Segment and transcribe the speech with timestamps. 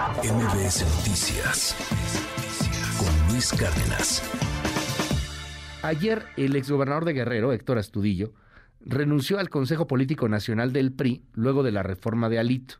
[0.00, 1.76] MBS Noticias
[2.98, 4.22] con Luis Cárdenas.
[5.82, 8.32] Ayer el exgobernador de Guerrero, Héctor Astudillo,
[8.80, 12.76] renunció al Consejo Político Nacional del PRI luego de la reforma de Alito.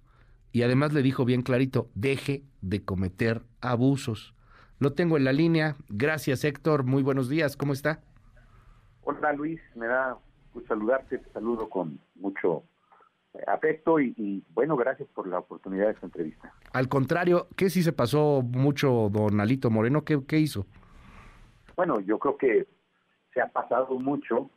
[0.50, 4.34] Y además le dijo bien clarito, deje de cometer abusos.
[4.78, 5.76] Lo tengo en la línea.
[5.90, 6.84] Gracias, Héctor.
[6.84, 7.54] Muy buenos días.
[7.54, 8.00] ¿Cómo está?
[9.02, 9.60] Hola, Luis.
[9.74, 10.16] Me da
[10.54, 11.18] gusto saludarte.
[11.18, 12.64] Te saludo con mucho
[13.46, 16.52] afecto y, bueno, gracias por la oportunidad de esta entrevista.
[16.72, 20.04] Al contrario, ¿qué si se pasó mucho don Alito Moreno?
[20.04, 20.66] ¿Qué, qué hizo?
[21.76, 22.66] Bueno, yo creo que
[23.32, 24.50] se ha pasado mucho.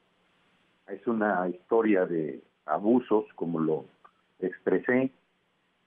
[0.88, 3.86] Es una historia de abusos, como lo
[4.40, 5.12] expresé,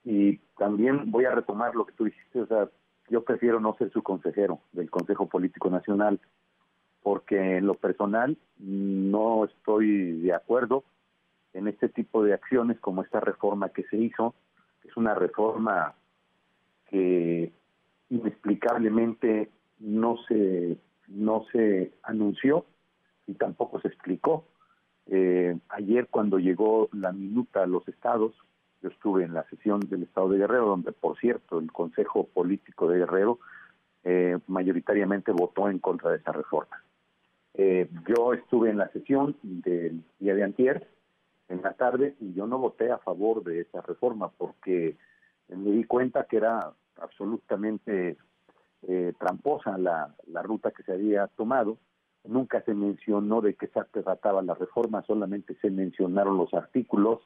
[0.04, 2.68] y también voy a retomar lo que tú dijiste, o sea,
[3.08, 6.20] yo prefiero no ser su consejero del Consejo Político Nacional,
[7.02, 10.84] porque en lo personal no estoy de acuerdo
[11.56, 14.34] en este tipo de acciones como esta reforma que se hizo,
[14.84, 15.94] es una reforma
[16.90, 17.52] que
[18.10, 22.66] inexplicablemente no se no se anunció
[23.26, 24.44] y tampoco se explicó.
[25.06, 28.34] Eh, ayer cuando llegó la minuta a los estados,
[28.82, 32.88] yo estuve en la sesión del Estado de Guerrero, donde, por cierto, el Consejo Político
[32.88, 33.38] de Guerrero
[34.04, 36.82] eh, mayoritariamente votó en contra de esa reforma.
[37.54, 40.88] Eh, yo estuve en la sesión del día de antier,
[41.48, 44.96] en la tarde, y yo no voté a favor de esa reforma porque
[45.48, 48.16] me di cuenta que era absolutamente
[48.88, 51.78] eh, tramposa la, la ruta que se había tomado.
[52.24, 57.20] Nunca se mencionó de qué se trataba la reforma, solamente se mencionaron los artículos,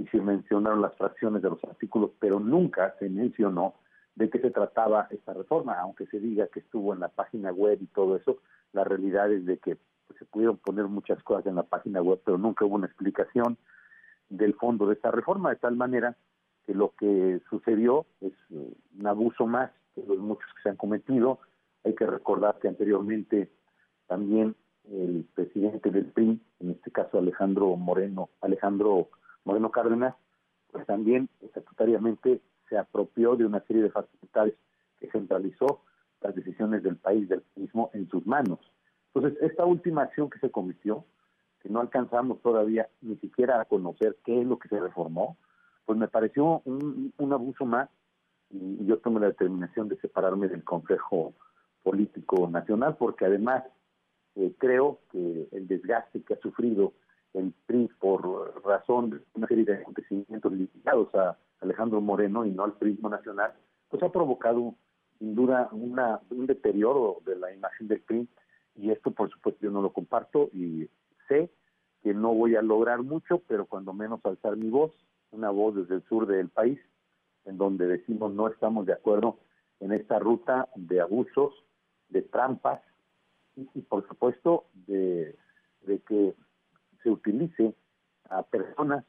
[0.00, 3.74] y se mencionaron las fracciones de los artículos, pero nunca se mencionó
[4.14, 7.78] de qué se trataba esta reforma, aunque se diga que estuvo en la página web
[7.82, 8.38] y todo eso,
[8.72, 9.76] la realidad es de que
[10.18, 13.56] se pudieron poner muchas cosas en la página web, pero nunca hubo una explicación
[14.28, 16.16] del fondo de esta reforma, de tal manera
[16.66, 20.76] que lo que sucedió es eh, un abuso más de los muchos que se han
[20.76, 21.40] cometido.
[21.84, 23.50] Hay que recordar que anteriormente
[24.06, 24.54] también
[24.90, 29.08] el presidente del PRI, en este caso Alejandro Moreno, Alejandro
[29.44, 30.14] Moreno Cárdenas,
[30.70, 34.54] pues también estatutariamente se apropió de una serie de facultades
[34.98, 35.82] que centralizó
[36.20, 38.58] las decisiones del país, del mismo, en sus manos.
[39.14, 41.04] Entonces, esta última acción que se cometió,
[41.60, 45.36] que no alcanzamos todavía ni siquiera a conocer qué es lo que se reformó,
[45.84, 47.88] pues me pareció un, abuso más
[48.50, 51.34] y, yo tomé la determinación de separarme del Consejo
[51.82, 53.64] Político Nacional porque además
[54.36, 56.92] eh, creo que el desgaste que ha sufrido
[57.34, 62.64] el PRI por razón de una serie de acontecimientos ligados a Alejandro Moreno y no
[62.64, 63.52] al PRI nacional,
[63.88, 64.74] pues ha provocado
[65.18, 68.28] sin duda una, un deterioro de la imagen del PRI
[68.80, 70.88] y esto por supuesto yo no lo comparto y
[71.28, 71.50] sé
[72.02, 74.92] que no voy a lograr mucho, pero cuando menos alzar mi voz,
[75.32, 76.80] una voz desde el sur del país,
[77.44, 79.38] en donde decimos no estamos de acuerdo
[79.80, 81.52] en esta ruta de abusos,
[82.08, 82.80] de trampas
[83.56, 85.36] y, por supuesto de,
[85.82, 86.34] de que
[87.02, 87.74] se utilice
[88.30, 89.04] a personas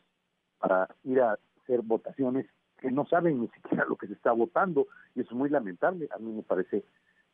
[0.59, 2.45] para ir a hacer votaciones
[2.77, 6.09] que no saben ni siquiera lo que se está votando y es muy lamentable.
[6.11, 6.83] A mí me parece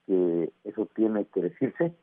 [0.06, 1.96] que eso tiene que decirse,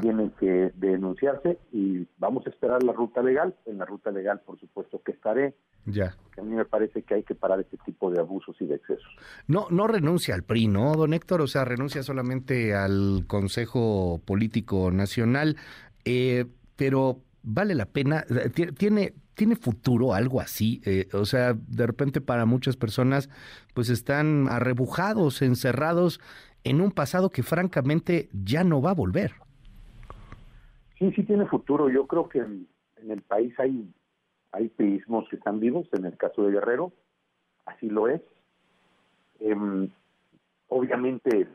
[0.00, 3.54] tiene que denunciarse y vamos a esperar la ruta legal.
[3.66, 5.54] En la ruta legal, por supuesto, que estaré.
[5.86, 6.14] Ya.
[6.36, 9.08] a mí me parece que hay que parar este tipo de abusos y de excesos.
[9.46, 11.40] No, no renuncia al PRI, ¿no, don Héctor?
[11.40, 15.56] O sea, renuncia solamente al Consejo Político Nacional,
[16.04, 16.44] eh,
[16.76, 22.20] pero vale la pena, eh, tiene, tiene futuro algo así, eh, o sea, de repente
[22.20, 23.30] para muchas personas
[23.74, 26.20] pues están arrebujados, encerrados
[26.64, 29.32] en un pasado que francamente ya no va a volver.
[31.00, 31.88] Sí, sí tiene futuro.
[31.88, 32.68] Yo creo que en,
[33.08, 33.90] el país hay,
[34.52, 36.92] hay prismos que están vivos, en el caso de Guerrero,
[37.64, 38.20] así lo es.
[39.40, 39.88] Em,
[40.68, 41.48] obviamente,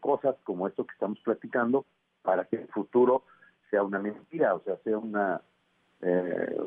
[0.00, 1.84] cosas como esto que estamos platicando
[2.22, 3.24] para que el futuro
[3.70, 5.42] sea una mentira, o sea, sea una,
[6.00, 6.58] eh,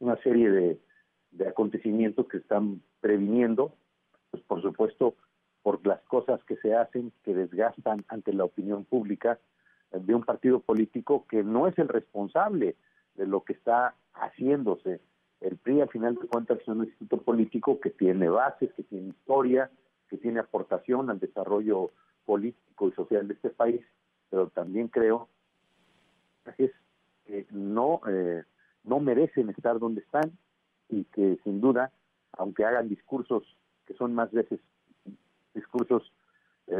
[0.00, 0.78] una serie de,
[1.30, 3.72] de acontecimientos que están previniendo,
[4.30, 5.14] pues por supuesto,
[5.62, 9.38] por las cosas que se hacen, que desgastan ante la opinión pública
[9.92, 12.76] de un partido político que no es el responsable
[13.14, 15.00] de lo que está haciéndose.
[15.40, 19.08] El PRI, al final de cuentas, es un instituto político que tiene bases, que tiene
[19.08, 19.70] historia,
[20.08, 21.90] que tiene aportación al desarrollo
[22.24, 23.80] político y social de este país,
[24.28, 25.28] pero también creo
[26.56, 28.44] que no, eh,
[28.84, 30.32] no merecen estar donde están
[30.88, 31.92] y que sin duda,
[32.32, 33.44] aunque hagan discursos
[33.86, 34.60] que son más veces
[35.54, 36.12] discursos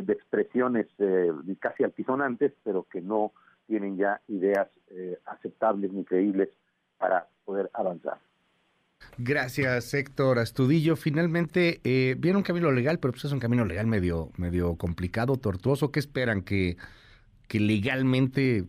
[0.02, 3.32] de expresiones eh, casi altisonantes, pero que no
[3.66, 4.69] tienen ya ideas
[5.26, 6.48] aceptables ni creíbles
[6.98, 8.19] para poder avanzar.
[9.19, 10.96] Gracias, Héctor Astudillo.
[10.96, 15.37] Finalmente, eh, viene un camino legal, pero pues es un camino legal medio, medio complicado,
[15.37, 15.90] tortuoso.
[15.90, 16.43] ¿Qué esperan?
[16.43, 16.76] ¿Que,
[17.48, 18.64] que legalmente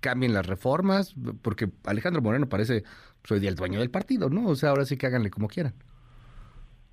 [0.00, 1.14] cambien las reformas?
[1.42, 2.82] Porque Alejandro Moreno parece
[3.24, 4.48] soy pues, el dueño del partido, ¿no?
[4.48, 5.74] O sea, ahora sí que háganle como quieran.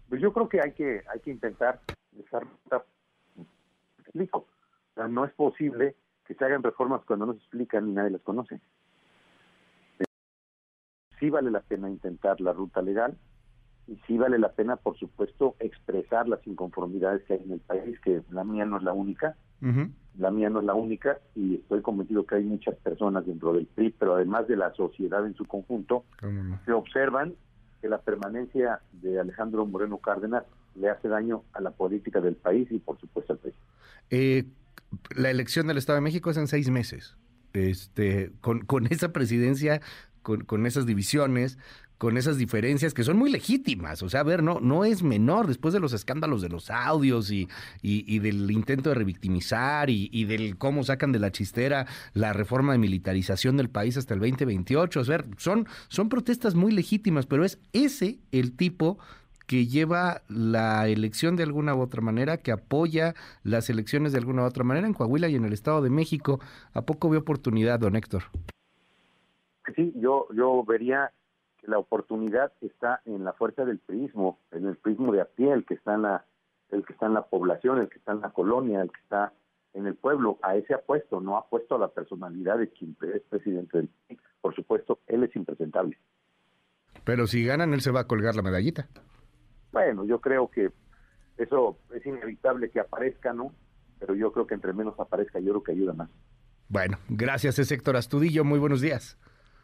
[0.10, 1.82] Pues yo creo que hay que hay que intentar
[2.12, 2.46] dejar
[4.14, 4.40] explico.
[4.40, 5.96] O sea, no es posible
[6.26, 8.62] que se hagan reformas cuando no se explican y nadie las conoce.
[11.20, 13.18] Sí vale la pena intentar la ruta legal
[13.88, 18.00] y sí vale la pena, por supuesto, expresar las inconformidades que hay en el país,
[18.02, 19.36] que la mía no es la única,
[20.18, 23.66] la mía no es la única y estoy convencido que hay muchas personas dentro del
[23.66, 26.04] PRI, pero además de la sociedad en su conjunto,
[26.66, 27.36] se observan
[27.82, 30.44] que la permanencia de Alejandro Moreno Cárdenas
[30.76, 33.56] le hace daño a la política del país y por supuesto al país.
[34.10, 34.46] Eh,
[35.16, 37.18] la elección del Estado de México es en seis meses.
[37.54, 39.82] Este, con, con esa presidencia
[40.24, 41.58] con, esas divisiones,
[41.98, 44.02] con esas diferencias que son muy legítimas.
[44.02, 47.30] O sea, a ver, no, no es menor después de los escándalos de los audios
[47.30, 47.48] y,
[47.82, 52.72] y, del intento de revictimizar y, y, del cómo sacan de la chistera la reforma
[52.72, 55.00] de militarización del país hasta el 2028.
[55.00, 58.98] O sea, son, son protestas muy legítimas, pero es ese el tipo
[59.54, 63.14] que lleva la elección de alguna u otra manera, que apoya
[63.44, 66.40] las elecciones de alguna u otra manera en Coahuila y en el Estado de México.
[66.74, 68.24] ¿A poco ve oportunidad, don Héctor?
[69.76, 71.12] sí, yo, yo vería
[71.62, 75.54] que la oportunidad está en la fuerza del prismo, en el prismo de a pie,
[75.54, 76.26] el que está en la,
[76.72, 79.34] el que está en la población, el que está en la colonia, el que está
[79.76, 80.40] en el pueblo.
[80.42, 84.20] A ese apuesto, no ha puesto a la personalidad de quien es presidente del país.
[84.42, 86.00] Por supuesto, él es impresentable.
[87.04, 88.90] Pero si ganan, él se va a colgar la medallita.
[90.24, 90.72] Creo que
[91.38, 93.54] eso es inevitable que aparezca, ¿no?
[94.00, 96.10] Pero yo creo que entre menos aparezca, yo creo que ayuda más.
[96.70, 98.44] Bueno, gracias, es Héctor Astudillo.
[98.44, 99.18] Muy buenos días.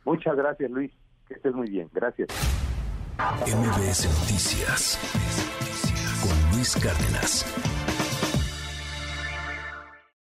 [0.05, 0.91] Muchas gracias, Luis.
[1.27, 1.89] Que estés muy bien.
[1.93, 2.29] Gracias.
[3.17, 4.99] MBS Noticias
[6.21, 7.98] con Luis Cárdenas.